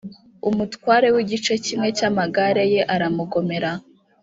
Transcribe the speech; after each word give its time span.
umutware 0.49 1.07
w’igice 1.15 1.53
kimwe 1.65 1.89
cy’amagare 1.97 2.63
ye 2.73 2.81
aramugomera 2.93 3.71